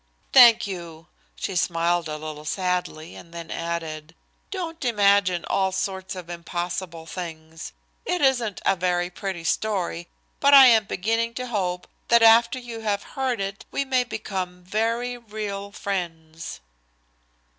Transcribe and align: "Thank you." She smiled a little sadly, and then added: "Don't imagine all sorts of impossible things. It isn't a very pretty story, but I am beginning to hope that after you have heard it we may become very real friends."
"Thank 0.33 0.65
you." 0.65 1.09
She 1.35 1.55
smiled 1.55 2.07
a 2.09 2.17
little 2.17 2.43
sadly, 2.43 3.13
and 3.15 3.31
then 3.31 3.51
added: 3.51 4.15
"Don't 4.49 4.83
imagine 4.83 5.45
all 5.45 5.71
sorts 5.71 6.15
of 6.15 6.27
impossible 6.27 7.05
things. 7.05 7.71
It 8.03 8.19
isn't 8.19 8.63
a 8.65 8.75
very 8.75 9.11
pretty 9.11 9.43
story, 9.43 10.07
but 10.39 10.55
I 10.55 10.65
am 10.65 10.85
beginning 10.85 11.35
to 11.35 11.45
hope 11.45 11.87
that 12.07 12.23
after 12.23 12.57
you 12.57 12.79
have 12.79 13.03
heard 13.13 13.39
it 13.39 13.63
we 13.69 13.85
may 13.85 14.03
become 14.03 14.63
very 14.63 15.17
real 15.19 15.71
friends." 15.71 16.61